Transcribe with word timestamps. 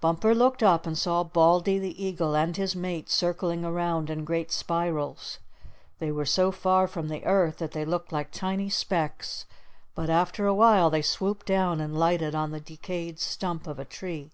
Bumper 0.00 0.34
looked 0.34 0.64
up 0.64 0.84
and 0.84 0.98
saw 0.98 1.22
Baldy 1.22 1.78
the 1.78 2.02
Eagle 2.04 2.34
and 2.34 2.56
his 2.56 2.74
mate 2.74 3.08
circling 3.08 3.64
around 3.64 4.10
in 4.10 4.24
great 4.24 4.50
spirals. 4.50 5.38
They 6.00 6.10
were 6.10 6.26
so 6.26 6.50
far 6.50 6.88
from 6.88 7.06
the 7.06 7.24
earth 7.24 7.58
that 7.58 7.70
they 7.70 7.84
looked 7.84 8.10
like 8.10 8.32
tiny 8.32 8.68
specks, 8.68 9.46
but 9.94 10.10
after 10.10 10.44
a 10.44 10.54
while 10.56 10.90
they 10.90 11.02
swooped 11.02 11.46
down 11.46 11.80
and 11.80 11.96
lighted 11.96 12.34
on 12.34 12.50
the 12.50 12.58
decayed 12.58 13.20
stump 13.20 13.68
of 13.68 13.78
a 13.78 13.84
tree. 13.84 14.32